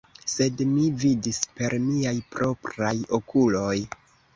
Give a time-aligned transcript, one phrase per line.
[0.35, 3.81] Sed mi vidis per miaj propraj okuloj!